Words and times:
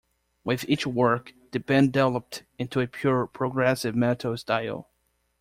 With 0.43 0.67
each 0.67 0.87
work, 0.87 1.31
the 1.51 1.59
band 1.59 1.93
developed 1.93 2.41
into 2.57 2.79
a 2.81 2.87
pure 2.87 3.27
progressive 3.27 3.93
metal 3.95 4.35
style. 4.35 4.89